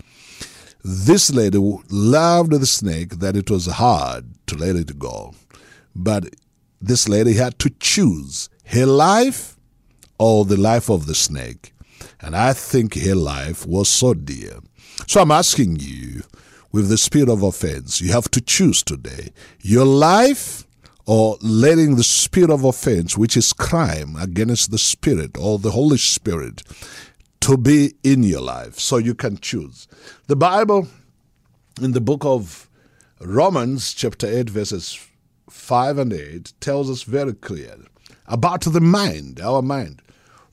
This 0.83 1.31
lady 1.31 1.59
loved 1.91 2.53
the 2.53 2.65
snake 2.65 3.19
that 3.19 3.37
it 3.37 3.51
was 3.51 3.67
hard 3.67 4.25
to 4.47 4.57
let 4.57 4.77
it 4.77 4.99
go. 4.99 5.35
But 5.95 6.35
this 6.81 7.07
lady 7.07 7.35
had 7.35 7.59
to 7.59 7.71
choose 7.81 8.49
her 8.65 8.87
life 8.87 9.59
or 10.19 10.47
the 10.47 10.57
life 10.57 10.89
of 10.89 11.05
the 11.05 11.15
snake. 11.15 11.74
And 12.21 12.37
I 12.37 12.53
think 12.53 12.95
her 12.95 13.15
life 13.15 13.67
was 13.67 13.89
so 13.89 14.15
dear. 14.15 14.59
So 15.07 15.21
I'm 15.21 15.31
asking 15.31 15.77
you, 15.81 16.23
with 16.73 16.89
the 16.89 16.99
spirit 16.99 17.29
of 17.29 17.43
offense, 17.43 18.01
you 18.01 18.11
have 18.13 18.29
to 18.33 18.41
choose 18.41 18.83
today 18.83 19.31
your 19.61 19.85
life 19.85 20.67
or 21.07 21.37
letting 21.41 21.97
the 21.97 22.03
spirit 22.03 22.51
of 22.51 22.65
offense, 22.65 23.17
which 23.17 23.37
is 23.37 23.53
crime 23.53 24.17
against 24.17 24.71
the 24.71 24.79
spirit 24.79 25.37
or 25.39 25.59
the 25.59 25.71
Holy 25.71 25.99
Spirit, 25.99 26.63
to 27.41 27.57
be 27.57 27.95
in 28.03 28.23
your 28.23 28.41
life. 28.41 28.79
So 28.81 28.97
you 28.97 29.15
can 29.15 29.39
choose. 29.39 29.87
The 30.27 30.37
Bible 30.37 30.89
in 31.81 31.93
the 31.93 32.01
book 32.01 32.25
of 32.25 32.69
Romans, 33.21 33.95
chapter 33.95 34.27
8, 34.27 34.51
verses 34.51 34.99
5 35.51 35.99
and 35.99 36.13
8 36.13 36.53
tells 36.61 36.91
us 36.91 37.03
very 37.03 37.35
clearly 37.35 37.87
about 38.27 38.63
the 38.63 38.81
mind, 38.81 39.41
our 39.41 39.63
mind. 39.63 40.01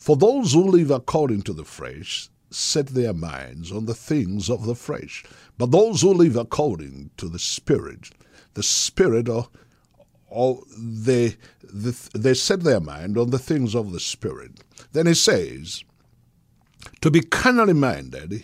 For 0.02 0.18
those 0.18 0.54
who 0.54 0.64
live 0.64 0.90
according 0.90 1.44
to 1.44 1.54
the 1.54 1.64
flesh 1.64 2.28
set 2.50 2.88
their 2.88 3.14
minds 3.14 3.72
on 3.72 3.86
the 3.86 3.94
things 3.94 4.50
of 4.50 4.66
the 4.66 4.74
flesh, 4.74 5.24
but 5.60 5.70
those 5.70 6.02
who 6.02 6.12
live 6.12 6.36
according 6.36 7.12
to 7.18 7.30
the 7.30 7.38
Spirit, 7.38 8.10
the 8.56 8.64
Spirit 8.64 9.30
or, 9.30 9.50
or 10.28 10.64
they, 10.76 11.36
the, 11.62 11.96
they 12.16 12.34
set 12.34 12.62
their 12.62 12.80
mind 12.80 13.16
on 13.16 13.30
the 13.30 13.38
things 13.38 13.76
of 13.76 13.92
the 13.92 14.00
Spirit. 14.00 14.64
Then 14.92 15.06
he 15.06 15.14
says, 15.14 15.84
To 17.02 17.12
be 17.12 17.22
carnally 17.22 17.74
minded 17.74 18.44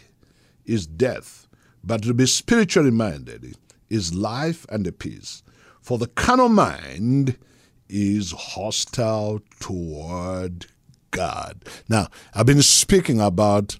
is 0.64 0.86
death, 0.86 1.48
but 1.84 2.04
to 2.04 2.14
be 2.14 2.28
spiritually 2.28 2.92
minded 2.92 3.58
is 3.90 4.14
life 4.14 4.68
and 4.70 5.00
peace. 5.00 5.42
For 5.82 5.98
the 5.98 6.06
carnal 6.06 6.50
mind 6.50 7.36
is 7.90 8.32
hostile 8.32 9.42
toward 9.60 10.68
God. 11.12 11.64
Now, 11.90 12.08
I've 12.34 12.46
been 12.46 12.62
speaking 12.62 13.20
about 13.20 13.78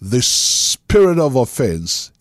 the 0.00 0.22
spirit 0.22 1.18
of 1.18 1.36
offense 1.36 2.12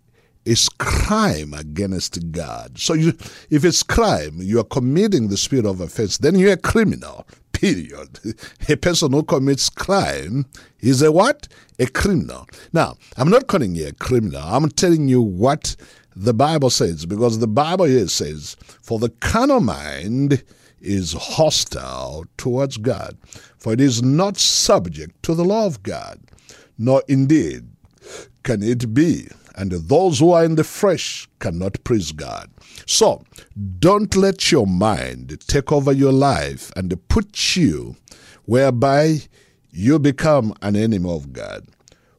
is 0.45 0.69
crime 0.77 1.53
against 1.53 2.31
God. 2.31 2.77
So 2.77 2.93
you, 2.93 3.09
if 3.49 3.63
it's 3.63 3.83
crime, 3.83 4.39
you 4.41 4.59
are 4.59 4.65
committing 4.65 5.29
the 5.29 5.37
spirit 5.37 5.65
of 5.65 5.79
offense, 5.79 6.17
then 6.17 6.35
you're 6.35 6.53
a 6.53 6.57
criminal. 6.57 7.25
Period. 7.53 8.19
A 8.69 8.75
person 8.75 9.13
who 9.13 9.23
commits 9.23 9.69
crime 9.69 10.45
is 10.81 11.01
a 11.01 11.13
what? 11.13 11.47
A 11.79 11.85
criminal. 11.85 12.45
Now, 12.73 12.97
I'm 13.15 13.29
not 13.29 13.47
calling 13.47 13.73
you 13.75 13.87
a 13.87 13.93
criminal. 13.93 14.41
I'm 14.41 14.69
telling 14.69 15.07
you 15.07 15.21
what 15.21 15.77
the 16.13 16.33
Bible 16.33 16.69
says, 16.69 17.05
because 17.05 17.39
the 17.39 17.47
Bible 17.47 17.85
here 17.85 18.07
says, 18.07 18.57
For 18.81 18.99
the 18.99 19.09
carnal 19.09 19.61
mind 19.61 20.43
is 20.83 21.13
hostile 21.13 22.25
towards 22.37 22.77
God, 22.77 23.17
for 23.57 23.73
it 23.73 23.81
is 23.81 24.03
not 24.03 24.37
subject 24.37 25.23
to 25.23 25.33
the 25.33 25.45
law 25.45 25.65
of 25.65 25.81
God, 25.81 26.19
nor 26.77 27.03
indeed 27.07 27.67
can 28.43 28.61
it 28.61 28.93
be. 28.93 29.27
And 29.55 29.71
those 29.71 30.19
who 30.19 30.31
are 30.31 30.43
in 30.43 30.55
the 30.55 30.63
flesh 30.63 31.29
cannot 31.39 31.83
praise 31.83 32.11
God. 32.11 32.49
So, 32.87 33.23
don't 33.79 34.15
let 34.15 34.51
your 34.51 34.65
mind 34.65 35.39
take 35.47 35.71
over 35.71 35.91
your 35.91 36.11
life 36.11 36.71
and 36.75 36.95
put 37.07 37.55
you 37.55 37.95
whereby 38.45 39.19
you 39.71 39.99
become 39.99 40.53
an 40.61 40.75
enemy 40.75 41.09
of 41.09 41.33
God. 41.33 41.67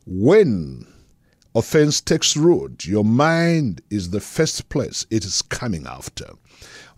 When 0.06 0.86
offense 1.54 2.00
takes 2.00 2.36
root, 2.36 2.86
your 2.86 3.04
mind 3.04 3.80
is 3.90 4.10
the 4.10 4.20
first 4.20 4.68
place 4.68 5.06
it 5.10 5.24
is 5.24 5.42
coming 5.42 5.86
after. 5.86 6.26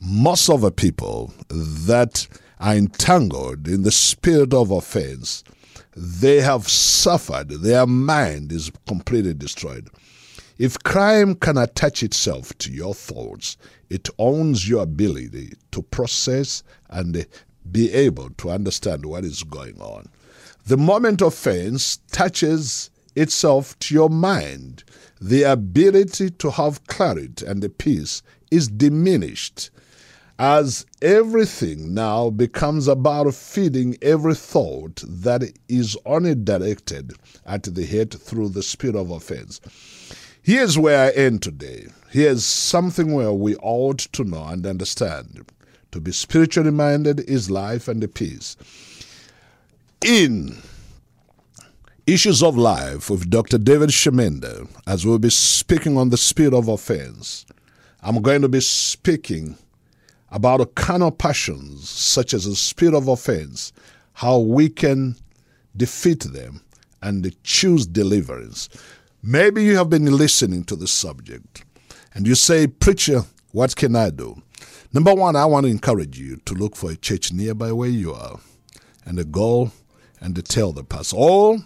Most 0.00 0.50
of 0.50 0.60
the 0.60 0.70
people 0.70 1.32
that 1.50 2.28
are 2.60 2.74
entangled 2.74 3.66
in 3.66 3.82
the 3.82 3.90
spirit 3.90 4.52
of 4.52 4.70
offense, 4.70 5.42
they 5.96 6.40
have 6.40 6.68
suffered. 6.68 7.48
Their 7.48 7.86
mind 7.86 8.52
is 8.52 8.70
completely 8.86 9.34
destroyed. 9.34 9.88
If 10.58 10.78
crime 10.82 11.34
can 11.34 11.56
attach 11.56 12.02
itself 12.02 12.56
to 12.58 12.72
your 12.72 12.94
thoughts, 12.94 13.56
it 13.90 14.08
owns 14.18 14.68
your 14.68 14.82
ability 14.82 15.52
to 15.72 15.82
process 15.82 16.62
and 16.90 17.26
be 17.70 17.92
able 17.92 18.30
to 18.30 18.50
understand 18.50 19.06
what 19.06 19.24
is 19.24 19.42
going 19.42 19.80
on. 19.80 20.08
The 20.66 20.76
moment 20.76 21.22
offense 21.22 21.98
touches 22.10 22.90
itself 23.14 23.78
to 23.80 23.94
your 23.94 24.10
mind, 24.10 24.84
the 25.20 25.44
ability 25.44 26.30
to 26.30 26.50
have 26.50 26.86
clarity 26.86 27.46
and 27.46 27.78
peace 27.78 28.22
is 28.50 28.68
diminished 28.68 29.70
as 30.38 30.84
everything 31.00 31.94
now 31.94 32.28
becomes 32.28 32.88
about 32.88 33.32
feeding 33.34 33.96
every 34.02 34.34
thought 34.34 35.02
that 35.06 35.50
is 35.68 35.96
only 36.04 36.34
directed 36.34 37.12
at 37.46 37.62
the 37.62 37.86
head 37.86 38.12
through 38.12 38.50
the 38.50 38.62
spirit 38.62 38.96
of 38.96 39.10
offense. 39.10 39.60
Here's 40.42 40.78
where 40.78 41.06
I 41.06 41.10
end 41.10 41.42
today. 41.42 41.86
Here's 42.10 42.44
something 42.44 43.12
where 43.12 43.32
we 43.32 43.56
ought 43.56 43.98
to 43.98 44.24
know 44.24 44.44
and 44.44 44.66
understand. 44.66 45.46
To 45.92 46.00
be 46.00 46.12
spiritually 46.12 46.70
minded 46.70 47.20
is 47.20 47.50
life 47.50 47.88
and 47.88 48.14
peace. 48.14 48.56
In 50.04 50.58
Issues 52.06 52.42
of 52.42 52.56
Life 52.56 53.08
with 53.08 53.30
Dr. 53.30 53.58
David 53.58 53.88
Shemenda, 53.90 54.68
as 54.86 55.06
we'll 55.06 55.18
be 55.18 55.30
speaking 55.30 55.96
on 55.96 56.10
the 56.10 56.16
spirit 56.16 56.54
of 56.54 56.68
offense, 56.68 57.46
I'm 58.02 58.20
going 58.22 58.42
to 58.42 58.48
be 58.48 58.60
speaking 58.60 59.56
about 60.36 60.58
the 60.58 60.66
carnal 60.66 61.10
passions, 61.10 61.88
such 61.88 62.34
as 62.34 62.44
the 62.44 62.54
spirit 62.54 62.94
of 62.94 63.08
offense, 63.08 63.72
how 64.12 64.38
we 64.38 64.68
can 64.68 65.16
defeat 65.74 66.24
them 66.24 66.60
and 67.00 67.34
choose 67.42 67.86
deliverance. 67.86 68.68
Maybe 69.22 69.64
you 69.64 69.78
have 69.78 69.88
been 69.88 70.04
listening 70.04 70.64
to 70.64 70.76
this 70.76 70.92
subject 70.92 71.64
and 72.12 72.26
you 72.26 72.34
say, 72.34 72.66
Preacher, 72.66 73.22
what 73.52 73.76
can 73.76 73.96
I 73.96 74.10
do? 74.10 74.42
Number 74.92 75.14
one, 75.14 75.36
I 75.36 75.46
want 75.46 75.64
to 75.64 75.72
encourage 75.72 76.18
you 76.18 76.36
to 76.44 76.52
look 76.52 76.76
for 76.76 76.90
a 76.90 76.96
church 76.96 77.32
nearby 77.32 77.72
where 77.72 77.88
you 77.88 78.12
are 78.12 78.38
and 79.06 79.16
to 79.16 79.24
go 79.24 79.72
and 80.20 80.34
to 80.36 80.42
tell 80.42 80.70
the 80.70 80.84
pastor. 80.84 81.16
Or 81.16 81.56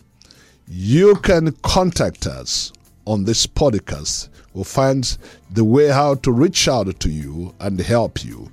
you 0.68 1.16
can 1.16 1.50
contact 1.62 2.28
us 2.28 2.72
on 3.04 3.24
this 3.24 3.48
podcast 3.48 4.28
will 4.52 4.64
find 4.64 5.16
the 5.50 5.64
way 5.64 5.88
how 5.88 6.14
to 6.16 6.32
reach 6.32 6.68
out 6.68 6.98
to 7.00 7.08
you 7.08 7.54
and 7.60 7.80
help 7.80 8.24
you. 8.24 8.50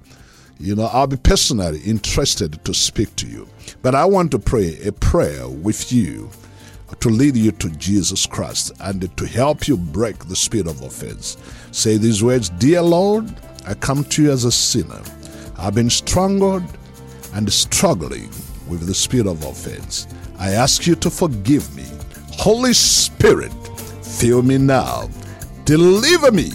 You 0.60 0.76
know, 0.76 0.86
I'll 0.86 1.08
be 1.08 1.18
personally 1.18 1.80
interested 1.82 2.64
to 2.66 2.74
speak 2.74 3.16
to 3.18 3.28
you. 3.28 3.48
But 3.82 3.96
I 3.96 4.06
want 4.06 4.32
to 4.32 4.40
pray 4.40 4.78
a 4.84 4.92
prayer 4.92 5.48
with 5.48 5.92
you 5.92 6.30
to 7.00 7.10
lead 7.10 7.36
you 7.36 7.52
to 7.52 7.70
Jesus 7.72 8.26
Christ 8.26 8.72
and 8.80 9.16
to 9.18 9.28
help 9.28 9.68
you 9.68 9.78
break 9.78 10.18
the 10.26 10.36
spirit 10.36 10.68
of 10.68 10.82
offense. 10.82 11.38
Say 11.72 11.98
these 11.98 12.24
words 12.24 12.50
Dear 12.50 12.82
Lord, 12.82 13.34
I 13.66 13.74
come 13.74 14.04
to 14.06 14.24
you 14.24 14.32
as 14.32 14.46
a 14.46 14.52
sinner. 14.52 15.02
I've 15.58 15.76
been 15.76 15.90
strangled 15.90 16.64
and 17.34 17.52
struggling 17.52 18.30
with 18.68 18.86
the 18.86 18.94
spirit 18.94 19.28
of 19.28 19.44
offense. 19.44 20.08
I 20.40 20.52
ask 20.52 20.88
you 20.88 20.96
to 20.96 21.10
forgive 21.10 21.76
me. 21.76 21.86
Holy 22.32 22.74
Spirit, 22.74 23.52
fill 24.04 24.44
me 24.44 24.58
now. 24.58 25.10
Deliver 25.68 26.32
me 26.32 26.50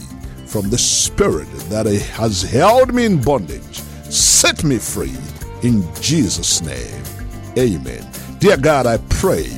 from 0.46 0.70
the 0.70 0.79
spirit 0.79 1.46
that 1.68 1.85
has 1.85 2.40
held 2.40 2.94
me 2.94 3.05
in 3.05 3.20
bondage. 3.20 3.81
Set 4.11 4.64
me 4.64 4.79
free 4.79 5.14
in 5.62 5.85
Jesus' 6.01 6.62
name. 6.62 7.03
Amen. 7.59 8.11
Dear 8.38 8.57
God, 8.57 8.87
I 8.87 8.96
pray 9.11 9.51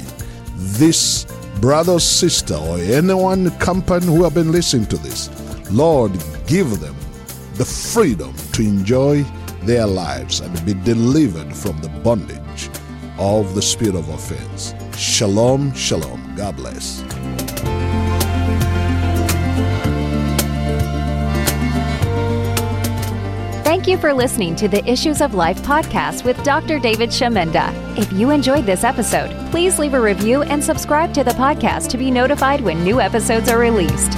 this 0.57 1.25
brother, 1.61 2.01
sister, 2.01 2.57
or 2.57 2.79
anyone 2.79 3.57
company 3.59 4.07
who 4.07 4.25
have 4.25 4.35
been 4.35 4.51
listening 4.51 4.87
to 4.87 4.97
this, 4.97 5.31
Lord, 5.71 6.11
give 6.49 6.81
them 6.81 6.97
the 7.55 7.65
freedom 7.65 8.35
to 8.55 8.63
enjoy 8.63 9.23
their 9.63 9.87
lives 9.87 10.41
and 10.41 10.67
be 10.67 10.75
delivered 10.75 11.55
from 11.55 11.79
the 11.79 11.91
bondage 12.03 12.71
of 13.19 13.55
the 13.55 13.63
spirit 13.63 13.95
of 13.95 14.09
offense. 14.09 14.75
Shalom, 14.99 15.73
shalom. 15.75 16.35
God 16.35 16.57
bless. 16.57 17.05
Thank 23.85 23.99
you 23.99 24.01
for 24.01 24.15
listening 24.15 24.57
to 24.57 24.67
the 24.67 24.83
Issues 24.91 25.21
of 25.21 25.35
Life 25.35 25.61
podcast 25.61 26.25
with 26.25 26.43
Dr. 26.43 26.79
David 26.79 27.11
Shamenda. 27.11 27.71
If 27.99 28.11
you 28.15 28.31
enjoyed 28.31 28.65
this 28.65 28.83
episode, 28.83 29.31
please 29.51 29.79
leave 29.79 29.93
a 29.93 30.01
review 30.01 30.41
and 30.41 30.65
subscribe 30.65 31.13
to 31.13 31.23
the 31.23 31.33
podcast 31.33 31.91
to 31.91 31.99
be 31.99 32.11
notified 32.11 32.63
when 32.63 32.83
new 32.83 32.99
episodes 32.99 33.51
are 33.51 33.59
released. 33.59 34.17